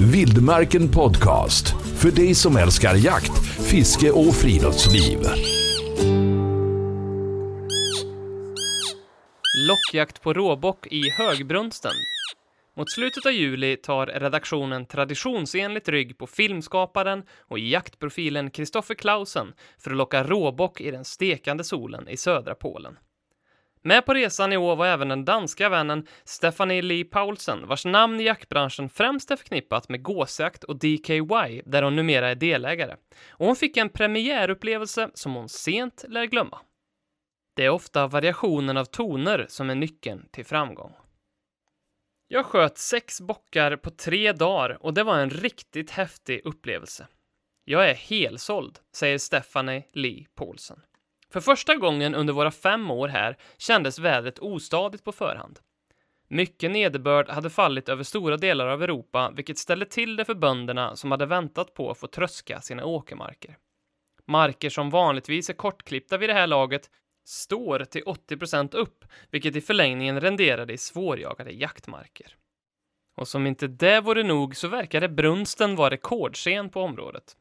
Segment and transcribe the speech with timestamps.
[0.00, 1.74] Vildmarken Podcast.
[1.96, 5.18] För dig som älskar jakt, fiske och friluftsliv.
[9.68, 11.92] Lockjakt på råbock i Högbrunsten.
[12.76, 19.90] Mot slutet av juli tar redaktionen traditionsenligt rygg på filmskaparen och jaktprofilen Kristoffer Clausen för
[19.90, 22.96] att locka råbock i den stekande solen i södra Polen.
[23.82, 28.20] Med på resan i år var även den danska vännen Stephanie Lee Paulsen, vars namn
[28.20, 32.96] i jaktbranschen främst är förknippat med gåsjakt och DKY, där hon numera är delägare.
[33.28, 36.58] Och hon fick en premiärupplevelse som hon sent lär glömma.
[37.56, 40.92] Det är ofta variationen av toner som är nyckeln till framgång.
[42.28, 47.06] Jag sköt sex bockar på tre dagar och det var en riktigt häftig upplevelse.
[47.64, 50.80] Jag är helsåld, säger Stephanie Lee Paulsen.
[51.32, 55.58] För första gången under våra fem år här kändes vädret ostadigt på förhand.
[56.28, 60.96] Mycket nederbörd hade fallit över stora delar av Europa, vilket ställde till det för bönderna
[60.96, 63.56] som hade väntat på att få tröska sina åkermarker.
[64.26, 66.90] Marker som vanligtvis är kortklippta vid det här laget
[67.24, 72.36] står till 80% upp, vilket i förlängningen renderade i svårjagade jaktmarker.
[73.16, 77.36] Och som inte det vore nog så verkade brunsten vara rekordsen på området.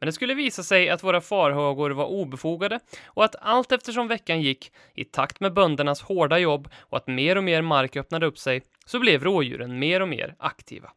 [0.00, 4.40] Men det skulle visa sig att våra farhågor var obefogade och att allt eftersom veckan
[4.40, 8.38] gick, i takt med böndernas hårda jobb och att mer och mer mark öppnade upp
[8.38, 10.92] sig, så blev rådjuren mer och mer aktiva.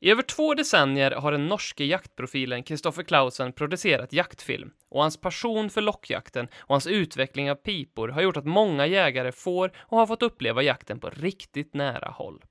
[0.00, 5.70] I över två decennier har den norske jaktprofilen Kristoffer Clausen producerat jaktfilm och hans passion
[5.70, 10.06] för lockjakten och hans utveckling av pipor har gjort att många jägare får och har
[10.06, 12.42] fått uppleva jakten på riktigt nära håll.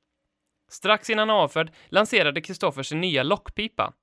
[0.69, 3.94] Strax innan avfärd lanserade Kristoffer sin nya lockpipa,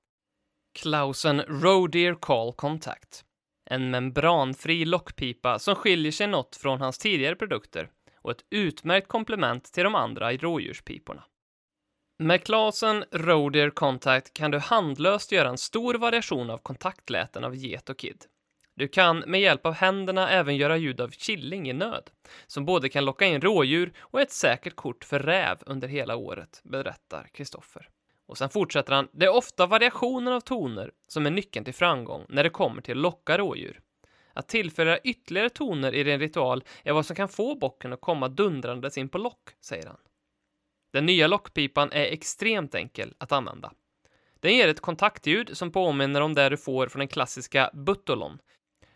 [0.73, 3.25] Klausen Rodeer Call Contact.
[3.69, 7.89] En membranfri lockpipa som skiljer sig något från hans tidigare produkter
[8.21, 11.23] och ett utmärkt komplement till de andra rådjurspiporna.
[12.19, 17.89] Med Klausen Rodeer Contact kan du handlöst göra en stor variation av kontaktläten av get
[17.89, 18.25] och kid.
[18.75, 22.09] Du kan med hjälp av händerna även göra ljud av killing i nöd,
[22.47, 26.15] som både kan locka in rådjur och är ett säkert kort för räv under hela
[26.15, 27.89] året, berättar Kristoffer.
[28.29, 32.25] Och sen fortsätter han, det är ofta variationen av toner som är nyckeln till framgång
[32.29, 33.79] när det kommer till att locka rådjur.
[34.33, 38.27] Att tillföra ytterligare toner i din ritual är vad som kan få bocken att komma
[38.27, 39.97] dundrandes in på lock, säger han.
[40.93, 43.71] Den nya lockpipan är extremt enkel att använda.
[44.39, 48.39] Den ger ett kontaktljud som påminner om det du får från den klassiska buttolon,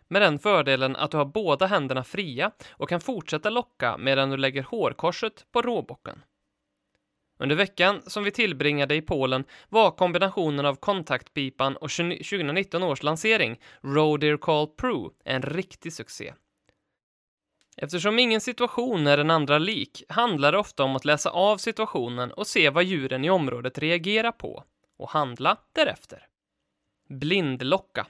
[0.08, 4.38] med den fördelen att du har båda händerna fria och kan fortsätta locka medan du
[4.38, 6.24] lägger hårkorset på råbocken.
[7.44, 13.60] Under veckan som vi tillbringade i Polen var kombinationen av kontaktpipan och 2019 års lansering,
[13.82, 16.34] Rodeer Call Pro, en riktig succé.
[17.78, 22.32] Eftersom ingen situation är den andra lik handlar det ofta om att läsa av situationen
[22.32, 24.64] och se vad djuren i området reagerar på
[24.98, 26.28] och handla därefter.
[27.10, 28.08] Blindlocka.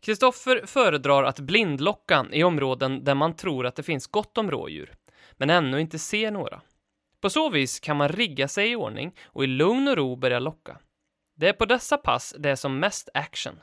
[0.00, 4.92] Kristoffer föredrar att blindlocka i områden där man tror att det finns gott om rådjur,
[5.32, 6.62] men ännu inte ser några.
[7.24, 10.38] På så vis kan man rigga sig i ordning och i lugn och ro börja
[10.38, 10.78] locka.
[11.36, 13.60] Det är på dessa pass det är som mest action.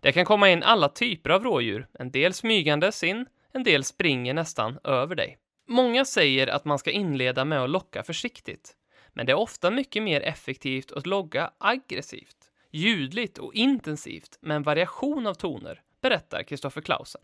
[0.00, 4.34] Det kan komma in alla typer av rådjur, en del smygandes in, en del springer
[4.34, 5.38] nästan över dig.
[5.68, 8.72] Många säger att man ska inleda med att locka försiktigt,
[9.12, 12.36] men det är ofta mycket mer effektivt att logga aggressivt,
[12.70, 17.22] ljudligt och intensivt med en variation av toner, berättar Kristoffer Clausen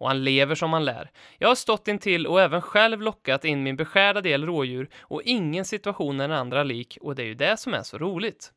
[0.00, 1.10] och han lever som han lär.
[1.38, 5.64] Jag har stått intill och även själv lockat in min beskärda del rådjur och ingen
[5.64, 8.52] situation är den andra lik och det är ju det som är så roligt.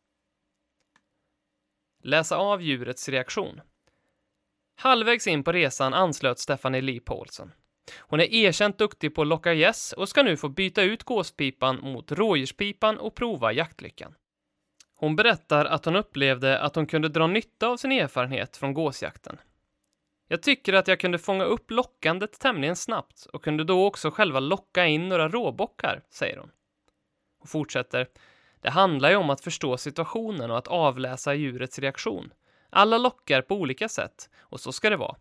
[2.04, 3.62] Läsa av djurets reaktion.
[4.76, 7.52] Halvvägs in på resan anslöt Stephanie Lee Paulsen.
[8.00, 11.80] Hon är erkänt duktig på att locka gäss och ska nu få byta ut gåspipan
[11.82, 14.16] mot rådjurspipan och prova jaktlyckan.
[14.96, 19.38] Hon berättar att hon upplevde att hon kunde dra nytta av sin erfarenhet från gåsjakten.
[20.28, 24.40] Jag tycker att jag kunde fånga upp lockandet tämligen snabbt och kunde då också själva
[24.40, 26.52] locka in några råbockar, säger hon.
[27.40, 28.08] Och fortsätter.
[28.62, 32.34] Det handlar ju om att förstå situationen och att avläsa djurets reaktion.
[32.70, 35.16] Alla lockar på olika sätt, och så ska det vara.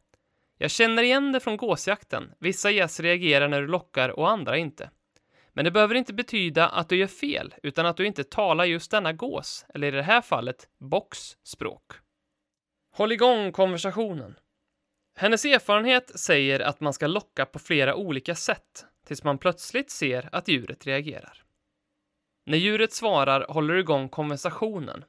[0.59, 2.33] Jag känner igen det från gåsjakten.
[2.39, 4.91] Vissa gäss reagerar när du lockar och andra inte.
[5.53, 8.91] Men det behöver inte betyda att du gör fel, utan att du inte talar just
[8.91, 11.93] denna gås, eller i det här fallet box, språk.
[12.93, 14.37] Håll igång konversationen.
[15.23, 20.29] Hennes erfarenhet säger att man ska locka på flera olika sätt tills man plötsligt ser
[20.33, 21.43] att djuret reagerar.
[22.47, 25.05] När djuret svarar håller du igång konversationen.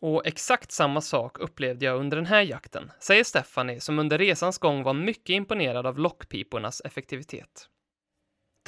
[0.00, 4.58] Och exakt samma sak upplevde jag under den här jakten, säger Stephanie som under resans
[4.58, 7.68] gång var mycket imponerad av lockpipornas effektivitet.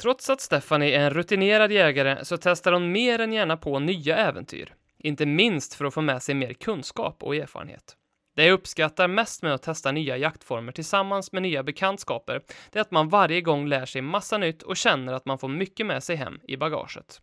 [0.01, 4.17] Trots att Stephanie är en rutinerad jägare så testar hon mer än gärna på nya
[4.17, 4.75] äventyr.
[4.97, 7.97] Inte minst för att få med sig mer kunskap och erfarenhet.
[8.37, 12.41] Det jag uppskattar mest med att testa nya jaktformer tillsammans med nya bekantskaper,
[12.71, 15.47] det är att man varje gång lär sig massa nytt och känner att man får
[15.47, 17.21] mycket med sig hem i bagaget.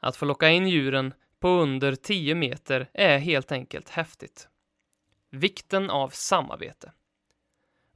[0.00, 4.48] Att få locka in djuren på under 10 meter är helt enkelt häftigt.
[5.30, 6.92] Vikten av samarbete.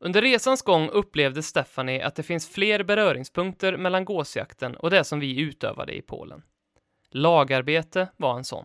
[0.01, 5.21] Under resans gång upplevde Stephanie att det finns fler beröringspunkter mellan gåsjakten och det som
[5.21, 6.43] vi utövade i Polen.
[7.11, 8.65] Lagarbete var en sån.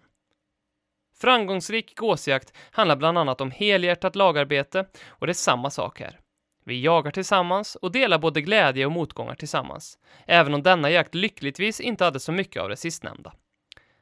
[1.21, 6.19] Framgångsrik gåsjakt handlar bland annat om helhjärtat lagarbete och det är samma sak här.
[6.65, 11.79] Vi jagar tillsammans och delar både glädje och motgångar tillsammans, även om denna jakt lyckligtvis
[11.79, 13.33] inte hade så mycket av det sistnämnda.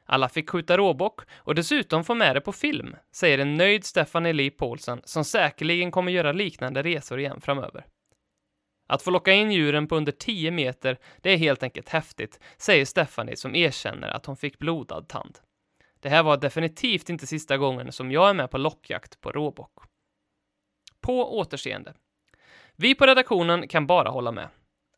[0.06, 4.32] Alla fick skjuta råbock och dessutom få med det på film, säger en nöjd Stephanie
[4.32, 7.86] Lee Paulsen som säkerligen kommer göra liknande resor igen framöver.
[8.88, 12.84] Att få locka in djuren på under 10 meter, det är helt enkelt häftigt, säger
[12.84, 15.38] Stephanie som erkänner att hon fick blodad tand.
[16.00, 19.72] Det här var definitivt inte sista gången som jag är med på lockjakt på råbock.
[21.00, 21.94] På återseende.
[22.76, 24.48] Vi på redaktionen kan bara hålla med.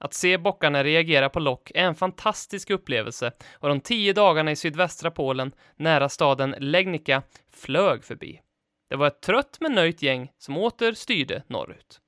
[0.00, 4.56] Att se bockarna reagera på lock är en fantastisk upplevelse och de tio dagarna i
[4.56, 8.40] sydvästra Polen, nära staden Legnica, flög förbi.
[8.88, 12.00] Det var ett trött men nöjt gäng som åter styrde norrut.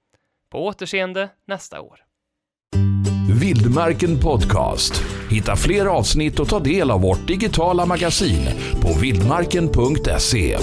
[0.51, 2.05] På återseende nästa år.
[3.51, 5.03] Vildmarken Podcast.
[5.29, 8.49] Hitta fler avsnitt och ta del av vårt digitala magasin
[8.81, 10.59] på vildmarken.se.